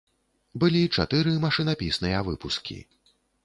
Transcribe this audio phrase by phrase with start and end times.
[0.63, 2.83] Былі чатыры машынапісныя выпускі.